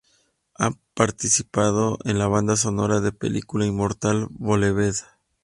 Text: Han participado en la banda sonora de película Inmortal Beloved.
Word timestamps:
Han 0.55 0.79
participado 0.95 1.99
en 2.05 2.17
la 2.17 2.25
banda 2.27 2.55
sonora 2.55 3.01
de 3.01 3.11
película 3.11 3.67
Inmortal 3.67 4.29
Beloved. 4.31 4.95